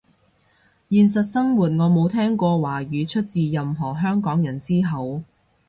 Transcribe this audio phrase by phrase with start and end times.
[0.89, 5.21] 現實生活我冇聽過華語出自任何香港人之口